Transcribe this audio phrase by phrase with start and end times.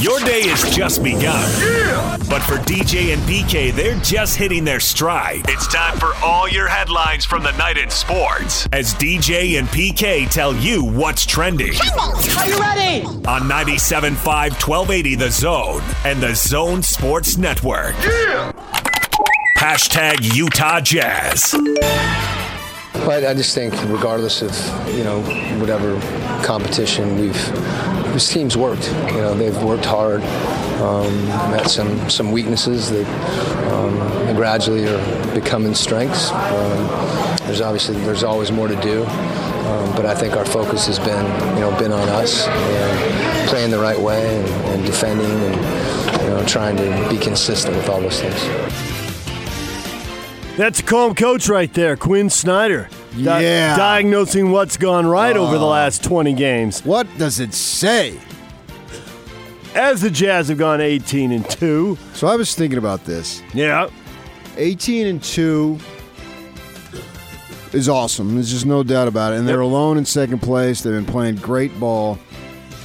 [0.00, 1.46] Your day has just begun.
[1.60, 2.16] Yeah!
[2.30, 5.42] But for DJ and PK, they're just hitting their stride.
[5.46, 10.26] It's time for all your headlines from the night in sports as DJ and PK
[10.30, 11.74] tell you what's trending.
[12.38, 13.04] Are you ready?
[13.04, 17.94] On 97.5 1280 The Zone and The Zone Sports Network.
[18.02, 18.52] Yeah!
[19.58, 21.54] Hashtag Utah Jazz.
[22.94, 24.50] But I just think, regardless of
[24.96, 25.20] you know
[25.58, 26.00] whatever
[26.42, 28.86] competition, we've this team's worked.
[29.12, 30.22] You know they've worked hard,
[30.82, 33.06] um, met some some weaknesses that
[33.72, 33.96] um,
[34.36, 36.30] gradually are becoming strengths.
[36.30, 40.98] Um, there's obviously there's always more to do, um, but I think our focus has
[40.98, 46.22] been you know been on us and playing the right way and, and defending and
[46.22, 48.38] you know trying to be consistent with all those things.
[50.58, 52.90] That's a calm coach right there, Quin Snyder.
[53.12, 53.76] Di- Yeah.
[53.76, 56.84] diagnosing what's gone right over the last 20 games.
[56.84, 58.14] What does it say?
[59.74, 61.96] As the Jazz have gone 18 and 2.
[62.14, 63.42] So I was thinking about this.
[63.54, 63.88] Yeah.
[64.56, 65.78] 18 and 2
[67.72, 68.34] is awesome.
[68.34, 69.38] There's just no doubt about it.
[69.38, 70.80] And they're alone in second place.
[70.82, 72.18] They've been playing great ball.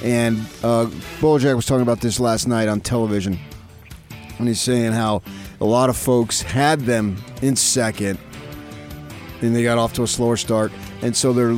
[0.04, 0.86] And uh,
[1.20, 3.40] Bojack was talking about this last night on television.
[4.38, 5.22] And he's saying how
[5.60, 8.20] a lot of folks had them in second.
[9.42, 10.72] And they got off to a slower start.
[11.02, 11.52] And so they're,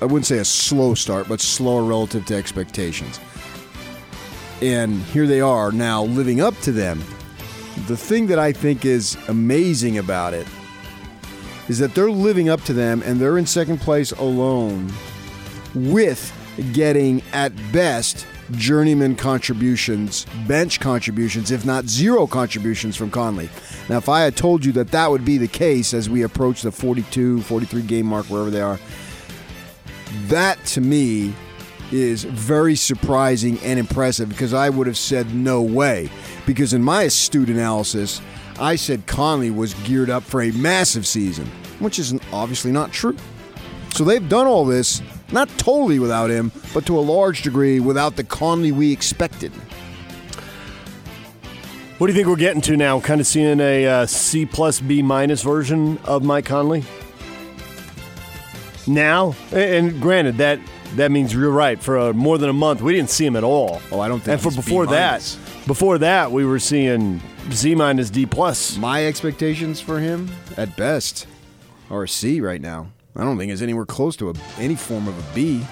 [0.00, 3.18] I wouldn't say a slow start, but slower relative to expectations.
[4.60, 7.02] And here they are now living up to them
[7.86, 10.46] the thing that I think is amazing about it
[11.68, 14.92] is that they're living up to them and they're in second place alone
[15.74, 16.32] with
[16.72, 23.48] getting at best journeyman contributions, bench contributions, if not zero contributions from Conley.
[23.88, 26.62] Now, if I had told you that that would be the case as we approach
[26.62, 28.78] the 42, 43 game mark, wherever they are,
[30.26, 31.34] that to me
[31.90, 36.10] is very surprising and impressive because I would have said no way.
[36.46, 38.20] Because in my astute analysis,
[38.58, 41.46] I said Conley was geared up for a massive season,
[41.78, 43.16] which is obviously not true.
[43.94, 45.00] So they've done all this,
[45.32, 49.52] not totally without him, but to a large degree without the Conley we expected.
[51.98, 53.00] What do you think we're getting to now?
[53.00, 56.84] Kind of seeing a uh, C plus B minus version of Mike Conley?
[58.86, 59.34] Now?
[59.52, 60.60] And granted, that
[60.94, 61.82] that means you're right.
[61.82, 63.82] For uh more than a month, we didn't see him at all.
[63.90, 67.20] Oh, I don't think And for he's B before that, before that, we were seeing
[67.50, 68.78] Z minus D plus.
[68.78, 71.26] My expectations for him, at best,
[71.90, 72.88] are a C right now.
[73.18, 75.66] I don't think it's anywhere close to a, any form of a B.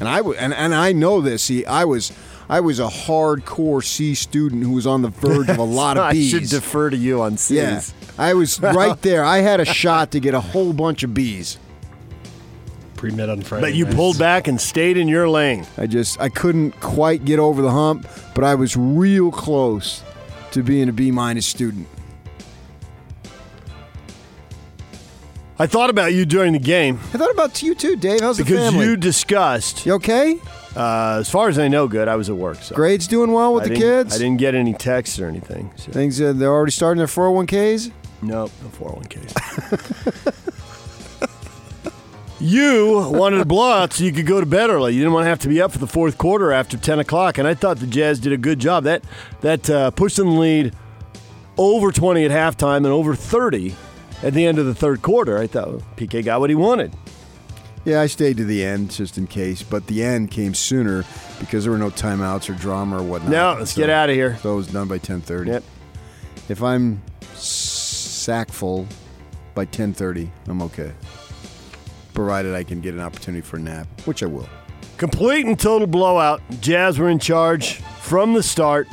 [0.00, 1.42] And I w- and, and I know this.
[1.44, 2.12] See, I was
[2.48, 6.10] I was a hardcore C student who was on the verge of a lot of
[6.10, 6.34] B's.
[6.34, 6.50] I B's.
[6.50, 7.56] should defer to you on C's.
[7.56, 7.82] yeah,
[8.18, 9.22] I was right there.
[9.24, 11.58] I had a shot to get a whole bunch of B's.
[12.96, 13.60] Pre-med on Friday.
[13.66, 13.96] But you nights.
[13.96, 15.66] pulled back and stayed in your lane.
[15.76, 20.02] I just I couldn't quite get over the hump, but I was real close
[20.52, 21.86] to being a B minus student.
[25.58, 28.20] I thought about you during the game I thought about you too, Dave.
[28.20, 28.86] How's the because family?
[28.86, 30.38] you discussed, you okay?
[30.76, 32.08] uh, as far as I know, good.
[32.08, 32.56] I was at work.
[32.56, 34.14] So Grades doing well with I the didn't- kids.
[34.14, 35.70] I didn't get any texts or anything.
[35.76, 35.92] So.
[35.92, 37.92] Things uh, they're already starting their 401ks.
[38.22, 40.40] Nope, no 401ks.
[42.40, 44.92] you wanted a blowout so you could go to bed early.
[44.94, 47.38] You didn't want to have to be up for the fourth quarter after 10 o'clock,
[47.38, 48.84] and I thought the Jazz did a good job.
[48.84, 49.04] That
[49.42, 50.74] that uh, pushed them the lead
[51.56, 53.76] over 20 at halftime and over 30
[54.24, 55.38] at the end of the third quarter.
[55.38, 56.92] I thought PK got what he wanted.
[57.84, 61.04] Yeah, I stayed to the end just in case, but the end came sooner
[61.38, 63.30] because there were no timeouts or drama or whatnot.
[63.30, 64.38] Now let's get out of here.
[64.38, 65.48] So it was done by 10:30.
[65.48, 65.64] Yep.
[66.48, 67.02] If I'm
[67.34, 68.86] sackful
[69.54, 70.92] by 10:30, I'm okay.
[72.14, 74.48] Provided I can get an opportunity for a nap, which I will.
[74.96, 76.40] Complete and total blowout.
[76.60, 78.88] Jazz were in charge from the start.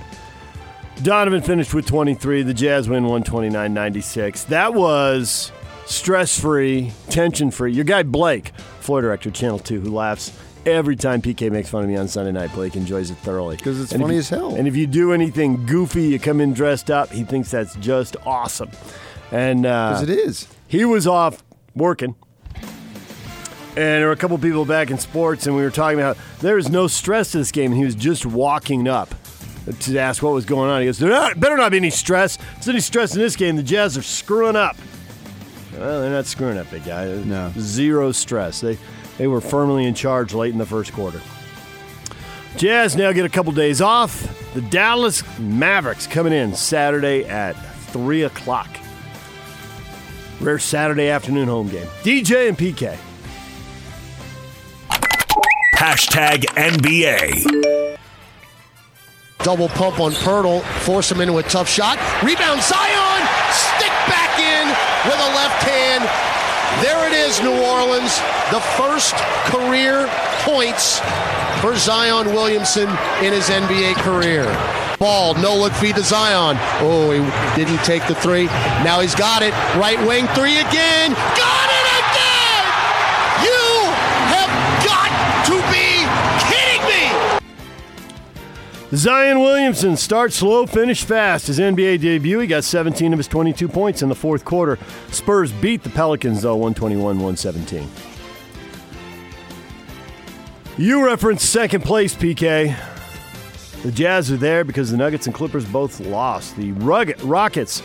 [1.04, 2.44] Donovan finished with 23.
[2.44, 4.44] The Jazz win 129 96.
[4.46, 5.52] That was
[5.86, 7.74] stress free, tension free.
[7.74, 8.50] Your guy Blake,
[8.82, 12.32] floor director, Channel 2, who laughs every time PK makes fun of me on Sunday
[12.32, 12.54] night.
[12.54, 13.58] Blake enjoys it thoroughly.
[13.58, 14.54] Because it's And funny you- as hell.
[14.56, 18.16] And if you do anything goofy, you come in dressed up, he thinks that's just
[18.26, 18.70] awesome.
[19.32, 20.48] And uh, it is.
[20.68, 21.44] he was off
[21.76, 22.16] working.
[23.74, 26.58] And there were a couple people back in sports, and we were talking about there
[26.58, 27.72] is no stress to this game.
[27.72, 29.16] And he was just walking up
[29.80, 30.82] to ask what was going on.
[30.82, 32.36] He goes, "There not, better not be any stress.
[32.38, 34.76] If there's any stress in this game, the Jazz are screwing up.
[35.78, 37.08] Well, they're not screwing up, big guy.
[37.08, 37.52] No.
[37.58, 38.62] Zero stress.
[38.62, 38.78] They,
[39.18, 41.22] they were firmly in charge late in the first quarter.
[42.58, 44.54] Jazz now get a couple days off.
[44.54, 48.70] The Dallas Mavericks coming in Saturday at 3 o'clock.
[50.42, 51.88] Rare Saturday afternoon home game.
[52.04, 52.98] DJ and PK.
[55.76, 57.81] Hashtag NBA.
[59.44, 61.98] Double pump on Poeltl, force him into a tough shot.
[62.22, 64.68] Rebound, Zion, stick back in
[65.10, 66.06] with a left hand.
[66.84, 68.18] There it is, New Orleans.
[68.52, 69.16] The first
[69.50, 70.08] career
[70.46, 71.00] points
[71.60, 72.90] for Zion Williamson
[73.22, 74.46] in his NBA career.
[75.00, 76.58] Ball, no look feed to Zion.
[76.80, 78.46] Oh, he didn't take the three.
[78.86, 79.54] Now he's got it.
[79.76, 81.14] Right wing three again.
[81.14, 81.61] Got
[88.94, 91.48] Zion Williamson starts slow, finish fast.
[91.48, 94.78] His NBA debut, he got 17 of his 22 points in the fourth quarter.
[95.12, 97.88] Spurs beat the Pelicans, though, 121 117.
[100.78, 102.76] You referenced second place, PK.
[103.84, 106.58] The Jazz are there because the Nuggets and Clippers both lost.
[106.58, 107.82] The Rug- Rockets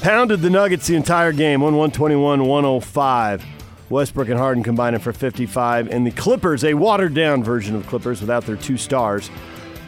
[0.00, 3.44] pounded the Nuggets the entire game, 121 105.
[3.90, 5.88] Westbrook and Harden combining for 55.
[5.88, 9.30] And the Clippers, a watered down version of Clippers without their two stars,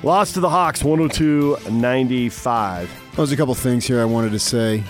[0.04, 2.90] lost to the Hawks 102 95.
[3.16, 4.84] There's a couple things here I wanted to say,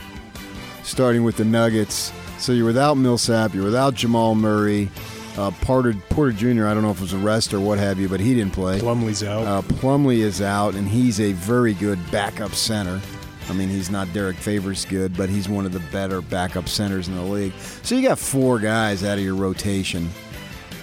[0.83, 2.13] starting with the Nuggets.
[2.39, 4.91] So you're without Millsap, you're without Jamal Murray.
[5.37, 7.99] Uh, Porter, Porter Jr., I don't know if it was a rest or what have
[7.99, 8.79] you, but he didn't play.
[8.79, 9.47] Plumlee's out.
[9.47, 13.01] Uh, Plumlee is out, and he's a very good backup center.
[13.49, 17.09] I mean, he's not Derrick Favors good, but he's one of the better backup centers
[17.09, 17.53] in the league.
[17.83, 20.09] So you got four guys out of your rotation,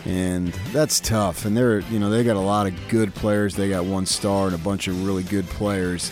[0.05, 1.45] and that's tough.
[1.45, 3.55] And they're, you know, they got a lot of good players.
[3.55, 6.11] They got one star and a bunch of really good players.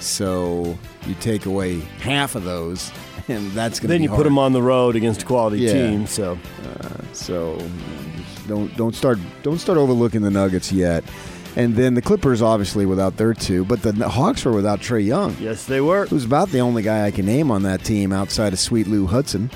[0.00, 2.92] So you take away half of those,
[3.28, 5.58] and that's going to Then be you put them on the road against a quality
[5.58, 5.72] Yeah.
[5.72, 6.06] team.
[6.06, 6.38] So
[6.68, 7.58] uh, So
[8.46, 11.04] don't don't start don't start overlooking the Nuggets yet.
[11.56, 15.34] And then the Clippers, obviously, without their two, but the Hawks were without Trae Young,
[15.40, 16.06] yes, they were.
[16.06, 19.06] who's about the only guy I can name on that team outside of Sweet Lou
[19.06, 19.50] Hudson.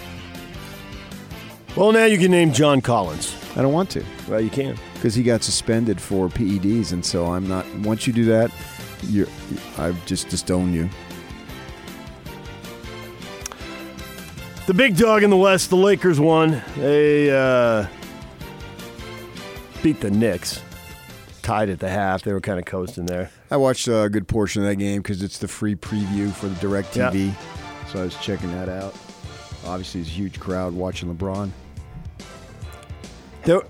[1.76, 3.34] Well, now you can name John Collins.
[3.56, 4.76] I don't want to Well, you can.
[4.94, 7.66] because he got suspended for PEDs, and so I'm not.
[7.76, 8.50] Once you do that,
[9.04, 9.26] you're
[9.78, 10.88] I've just disowned you.
[14.66, 16.62] The big dog in the West, the Lakers won.
[16.76, 17.86] They uh,
[19.82, 20.62] beat the Knicks.
[21.42, 22.22] Tied at the half.
[22.22, 23.30] They were kind of coasting there.
[23.50, 26.54] I watched a good portion of that game because it's the free preview for the
[26.66, 27.34] DirecTV,
[27.90, 28.94] so I was checking that out.
[29.66, 31.50] Obviously, it's a huge crowd watching LeBron.
[33.44, 33.62] There,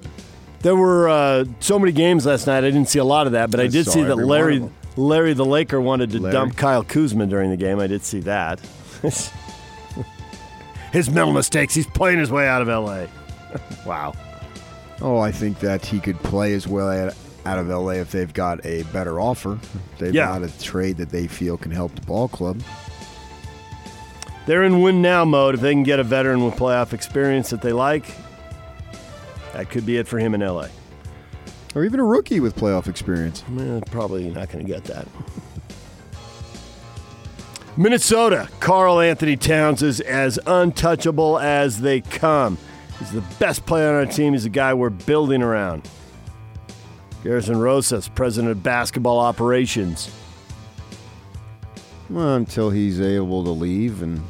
[0.60, 2.58] there were uh, so many games last night.
[2.58, 4.68] I didn't see a lot of that, but I, I did see that Larry.
[4.96, 6.32] Larry the Laker wanted to Larry.
[6.32, 7.80] dump Kyle Kuzma during the game.
[7.80, 8.60] I did see that.
[10.92, 11.74] his mental mistakes.
[11.74, 13.08] He's playing his way out of L.A.
[13.86, 14.12] wow.
[15.00, 16.88] Oh, I think that he could play as well
[17.44, 19.58] out, of LA if they've got a better offer.
[19.98, 20.26] They've Yeah.
[20.26, 22.62] got a trade that they feel can help the ball club.
[24.46, 25.54] They're in win now mode.
[25.56, 28.04] If they can get a veteran with playoff experience that they like,
[29.52, 30.70] that could be it for him in L.A.
[31.74, 33.44] Or even a rookie with playoff experience.
[33.58, 35.06] Eh, probably not going to get that.
[37.76, 42.58] Minnesota, Karl-Anthony Towns is as untouchable as they come.
[42.98, 44.34] He's the best player on our team.
[44.34, 45.88] He's the guy we're building around.
[47.24, 50.10] Gersson Rosas, president of basketball operations.
[52.10, 54.20] Well, until he's able to leave and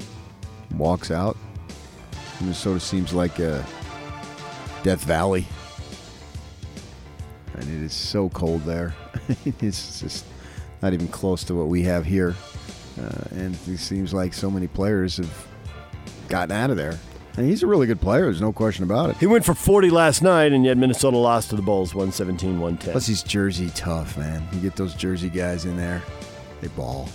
[0.77, 1.37] walks out.
[2.41, 3.65] Minnesota seems like a
[4.83, 5.47] Death Valley.
[7.55, 8.95] And it is so cold there.
[9.61, 10.25] it's just
[10.81, 12.35] not even close to what we have here.
[13.01, 15.47] Uh, and it seems like so many players have
[16.29, 16.99] gotten out of there.
[17.37, 19.17] And he's a really good player, there's no question about it.
[19.17, 22.93] He went for 40 last night, and yet Minnesota lost to the Bulls 117 110.
[22.93, 24.47] Plus, he's Jersey tough, man.
[24.53, 26.03] You get those Jersey guys in there,
[26.61, 27.09] they ball.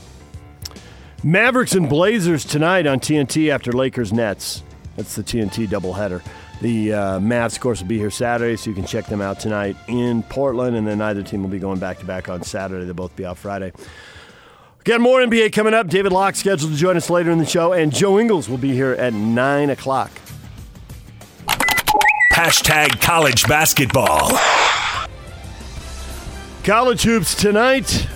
[1.23, 4.63] Mavericks and Blazers tonight on TNT after Lakers Nets.
[4.95, 6.23] That's the TNT doubleheader.
[6.61, 9.39] The uh, Mavs, of course, will be here Saturday, so you can check them out
[9.39, 12.85] tonight in Portland, and then either team will be going back to back on Saturday.
[12.85, 13.71] They'll both be out Friday.
[14.83, 15.87] Got more NBA coming up.
[15.87, 18.71] David Locke scheduled to join us later in the show, and Joe Ingles will be
[18.71, 20.11] here at 9 o'clock.
[22.33, 24.31] Hashtag college basketball.
[26.63, 28.07] College hoops tonight,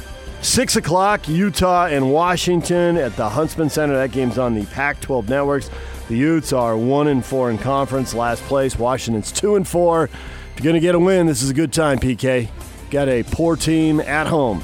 [0.41, 3.95] 6 o'clock, Utah and Washington at the Huntsman Center.
[3.95, 5.69] That game's on the Pac 12 networks.
[6.11, 8.77] The Utes are 1 and 4 in conference, last place.
[8.77, 10.03] Washington's 2 and 4.
[10.03, 10.11] If
[10.57, 12.49] you're going to get a win, this is a good time, PK.
[12.89, 14.61] Got a poor team at home.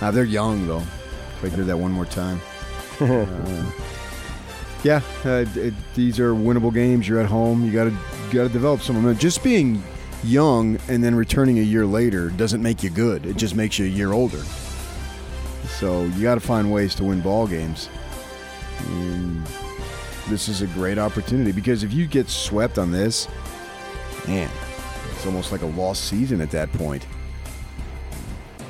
[0.00, 0.80] Uh, they're young, though.
[0.80, 2.40] If I do that one more time.
[2.98, 3.70] Uh,
[4.82, 7.06] yeah, uh, it, these are winnable games.
[7.06, 7.62] You're at home.
[7.62, 7.90] You got to
[8.32, 9.18] got to develop some momentum.
[9.18, 9.82] Just being
[10.24, 13.26] young and then returning a year later doesn't make you good.
[13.26, 14.42] It just makes you a year older.
[15.78, 17.90] So you got to find ways to win ball games.
[18.86, 19.46] And
[20.28, 23.28] this is a great opportunity because if you get swept on this,
[24.26, 24.50] man,
[25.12, 27.06] it's almost like a lost season at that point.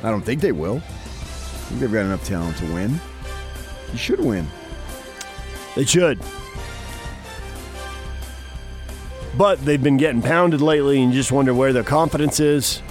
[0.03, 0.77] I don't think they will.
[0.77, 3.01] I think they've got enough talent to win.
[3.93, 4.47] You should win.
[5.75, 6.21] They should.
[9.37, 12.83] But they've been getting pounded lately, and you just wonder where their confidence is.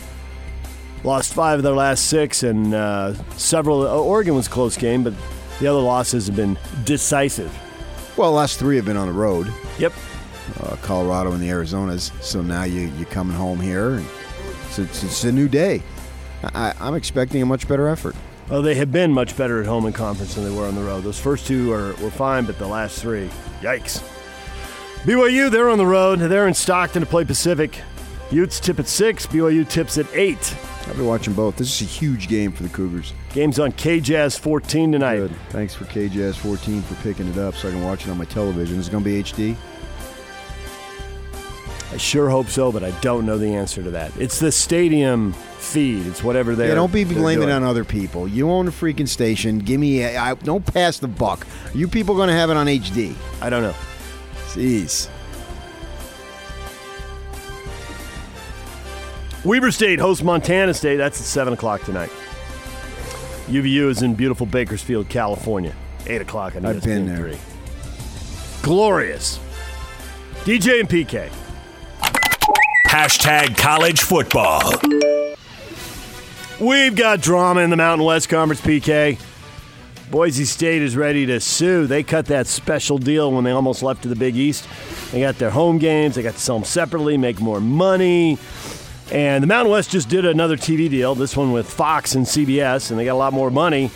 [1.03, 3.87] Lost five of their last six, and uh, several.
[3.87, 5.13] Uh, Oregon was a close game, but
[5.59, 7.51] the other losses have been decisive.
[8.17, 9.51] Well, last three have been on the road.
[9.77, 9.93] Yep.
[10.61, 12.11] Uh, Colorado and the Arizonas.
[12.21, 13.95] So now you you're coming home here.
[13.95, 14.05] And
[14.67, 15.83] it's, it's, it's a new day.
[16.43, 18.15] I, I'm expecting a much better effort.
[18.49, 20.83] Well, they have been much better at home in conference than they were on the
[20.83, 21.03] road.
[21.03, 23.27] Those first two are, were fine, but the last three,
[23.59, 24.03] yikes.
[25.03, 26.19] BYU, they're on the road.
[26.19, 27.81] They're in Stockton to play Pacific.
[28.31, 30.37] Utes tip at 6, BYU tips at 8.
[30.87, 31.57] I've been watching both.
[31.57, 33.13] This is a huge game for the Cougars.
[33.35, 35.17] Game's on KJazz 14 tonight.
[35.17, 35.35] Good.
[35.49, 38.23] Thanks for KJazz 14 for picking it up so I can watch it on my
[38.23, 38.79] television.
[38.79, 39.57] Is it going to be HD?
[41.91, 44.15] I sure hope so, but I don't know the answer to that.
[44.15, 46.07] It's the stadium feed.
[46.07, 46.69] It's whatever they.
[46.69, 48.25] Yeah, don't be blaming it on other people.
[48.25, 49.59] You own a freaking station.
[49.59, 50.03] Give me.
[50.03, 51.45] A, I, don't pass the buck.
[51.73, 53.15] Are you people going to have it on HD?
[53.41, 53.75] I don't know.
[54.53, 55.09] Jeez.
[59.43, 60.95] Weber State hosts Montana State.
[60.95, 62.11] That's at 7 o'clock tonight.
[63.47, 65.75] UVU is in beautiful Bakersfield, California.
[66.07, 67.17] 8 o'clock on I've been there.
[67.17, 67.37] 3.
[68.63, 69.39] Glorious.
[70.45, 71.29] DJ and PK.
[72.87, 74.71] Hashtag college football.
[76.59, 79.19] We've got drama in the Mountain West Conference, PK.
[80.09, 81.87] Boise State is ready to sue.
[81.87, 84.67] They cut that special deal when they almost left to the Big East.
[85.11, 88.37] They got their home games, they got to sell them separately, make more money.
[89.11, 92.89] And the Mountain West just did another TV deal, this one with Fox and CBS,
[92.89, 93.91] and they got a lot more money.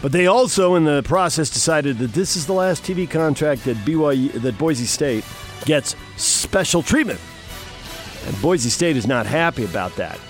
[0.00, 3.76] But they also, in the process, decided that this is the last TV contract that
[3.78, 5.24] BYU, that Boise State
[5.64, 7.18] gets special treatment.
[8.26, 10.20] And Boise State is not happy about that.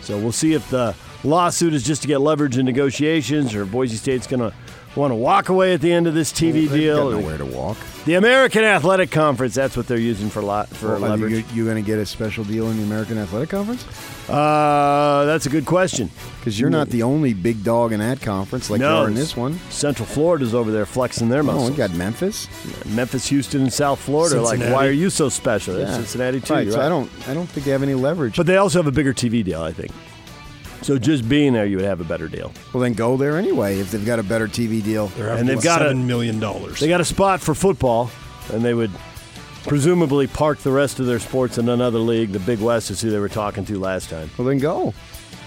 [0.00, 3.96] So we'll see if the lawsuit is just to get leverage in negotiations, or Boise
[3.96, 4.54] State's going to
[4.96, 7.10] want to walk away at the end of this TV They've deal.
[7.10, 7.76] nowhere to walk.
[8.06, 11.32] The American Athletic Conference, that's what they're using for a lot for Well, are leverage.
[11.32, 13.84] you, you going to get a special deal in the American Athletic Conference?
[14.28, 16.10] Uh, that's a good question.
[16.38, 19.36] Because you're not the only big dog in that conference like you are in this
[19.36, 19.58] one.
[19.68, 21.70] Central Florida's over there flexing their Oh, muscles.
[21.72, 22.48] we got Memphis.
[22.86, 24.38] Memphis, Houston, and South Florida.
[24.38, 25.78] are Like, why are you so special?
[25.78, 25.92] Yeah.
[25.96, 26.54] Cincinnati too.
[26.54, 28.34] Right, you're so I don't, I don't think they have any leverage.
[28.36, 29.90] But they also have a bigger TV deal, I think.
[30.82, 32.52] So just being there, you would have a better deal.
[32.72, 35.08] well, then go there anyway if they've got a better TV deal.
[35.08, 36.80] They're And and they've they've got got a- seven million dollars.
[36.80, 38.10] They got a spot for football,
[38.52, 38.90] and they would
[39.64, 42.32] presumably park the rest of their sports in another league.
[42.32, 44.30] The Big West is who they were talking to last time.
[44.38, 44.94] Well, then go.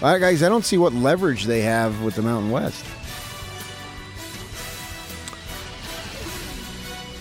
[0.02, 2.84] All right, guys, I don't see what leverage they have with the Mountain West.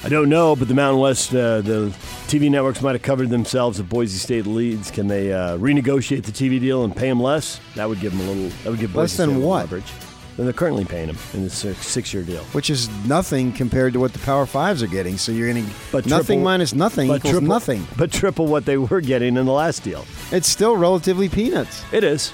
[0.05, 1.96] I don't know, but the Mountain West, uh, the
[2.33, 4.89] TV networks might have covered themselves if Boise State leads.
[4.89, 7.59] Can they uh, renegotiate the TV deal and pay them less?
[7.75, 8.49] That would give them a little.
[8.63, 9.57] That would give Less Boise than State what?
[9.65, 9.91] leverage.
[10.35, 12.43] Than they're currently paying them in this six- six-year deal.
[12.53, 15.19] which is nothing compared to what the Power Fives are getting.
[15.19, 17.87] So you're getting But nothing triple- minus nothing But equals triple, nothing.
[17.97, 20.03] But triple what they were getting in the last deal.
[20.31, 21.83] It's still relatively peanuts.
[21.91, 22.33] It is.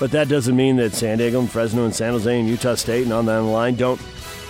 [0.00, 3.04] But that doesn't mean that San Diego and Fresno and San Jose and Utah State
[3.04, 4.00] and on down the line don't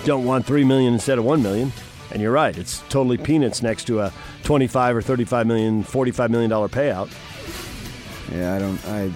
[0.06, 1.72] don't want three million instead of one million.
[2.12, 4.12] And you're right, it's totally peanuts next to a
[4.44, 7.10] 25 or 35 million, 45 million dollar payout.
[8.32, 8.86] Yeah, I don't.
[8.86, 9.10] I,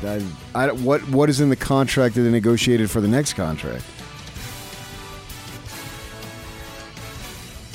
[0.54, 3.84] I, I what what is in the contract that they negotiated for the next contract?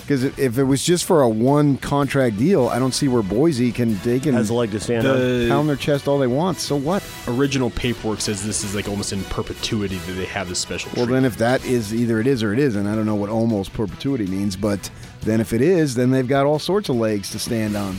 [0.05, 3.71] Because if it was just for a one contract deal, I don't see where Boise
[3.71, 5.47] can they can Has a leg to stand on.
[5.49, 6.59] pound their chest all they want.
[6.59, 7.03] So what?
[7.27, 10.89] original paperwork says this is like almost in perpetuity that they have this special.
[10.95, 11.23] Well, treatment.
[11.23, 13.73] then if that is either it is or it isn't, I don't know what almost
[13.73, 14.55] perpetuity means.
[14.55, 17.97] But then if it is, then they've got all sorts of legs to stand on.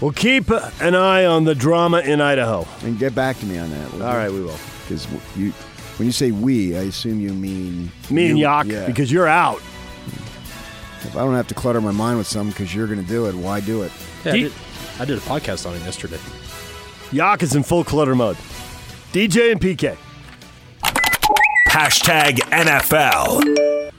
[0.00, 2.66] We'll keep an eye on the drama in Idaho.
[2.84, 3.92] And get back to me on that.
[3.94, 4.58] All right, we will.
[4.84, 5.52] Because you,
[6.00, 8.86] when you say we, I assume you mean Me and you- Yak, yeah.
[8.86, 9.58] because you're out.
[11.02, 13.26] if I don't have to clutter my mind with something because you're going to do
[13.26, 13.92] it, why do it?
[14.24, 14.52] Yeah, I, did,
[14.98, 16.16] I did a podcast on it yesterday.
[17.12, 18.38] Yak is in full clutter mode.
[19.12, 19.98] DJ and PK.
[21.68, 23.90] Hashtag NFL.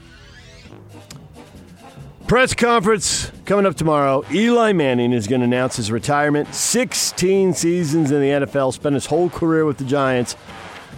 [2.26, 4.24] Press conference coming up tomorrow.
[4.32, 6.52] Eli Manning is going to announce his retirement.
[6.52, 10.34] 16 seasons in the NFL, spent his whole career with the Giants.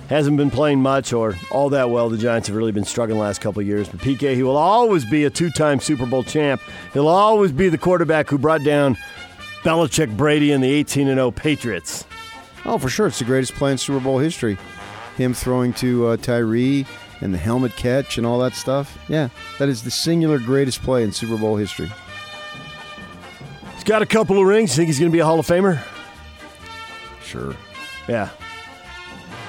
[0.09, 2.11] Hasn't been playing much or all that well.
[2.11, 3.89] The Giants have really been struggling the last couple years.
[3.89, 6.61] But PK, he will always be a two time Super Bowl champ.
[6.93, 8.99] He'll always be the quarterback who brought down
[9.63, 12.05] Belichick, Brady, and the 18 0 Patriots.
[12.67, 13.07] Oh, for sure.
[13.07, 14.59] It's the greatest play in Super Bowl history.
[15.17, 16.87] Him throwing to uh, Tyree
[17.21, 18.99] and the helmet catch and all that stuff.
[19.09, 21.91] Yeah, that is the singular greatest play in Super Bowl history.
[23.75, 24.71] He's got a couple of rings.
[24.73, 25.83] You think he's going to be a Hall of Famer?
[27.23, 27.55] Sure.
[28.09, 28.29] Yeah.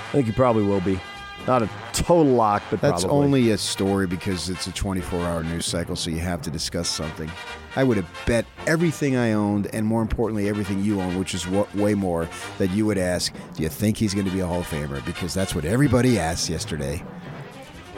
[0.09, 0.99] I think he probably will be.
[1.47, 3.25] Not a total lock, but That's probably.
[3.25, 6.89] only a story because it's a 24 hour news cycle, so you have to discuss
[6.89, 7.29] something.
[7.75, 11.47] I would have bet everything I owned, and more importantly, everything you own, which is
[11.47, 14.47] what, way more, that you would ask, Do you think he's going to be a
[14.47, 15.05] Hall of Famer?
[15.05, 17.03] Because that's what everybody asked yesterday.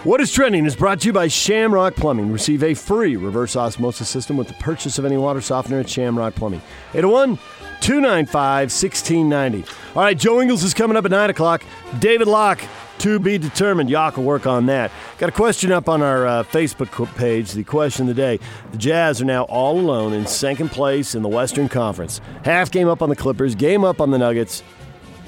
[0.03, 2.31] What is trending is brought to you by Shamrock Plumbing.
[2.31, 6.35] Receive a free reverse osmosis system with the purchase of any water softener at Shamrock
[6.35, 6.61] Plumbing.
[6.93, 7.37] 801
[7.81, 9.65] 295 1690.
[9.95, 11.63] All right, Joe Ingles is coming up at 9 o'clock.
[11.99, 12.61] David Locke,
[12.99, 13.89] to be determined.
[13.89, 14.91] Yock will work on that.
[15.17, 17.53] Got a question up on our uh, Facebook page.
[17.53, 18.39] The question of the day
[18.71, 22.21] The Jazz are now all alone in second place in the Western Conference.
[22.43, 24.61] Half game up on the Clippers, game up on the Nuggets.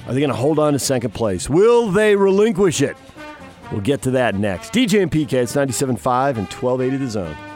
[0.07, 1.49] Are they going to hold on to second place?
[1.49, 2.95] Will they relinquish it?
[3.71, 4.73] We'll get to that next.
[4.73, 7.48] DJ and PK, it's 97.5 and 1280 the zone.